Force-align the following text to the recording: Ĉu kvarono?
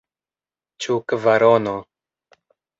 Ĉu 0.85 0.97
kvarono? 1.13 1.77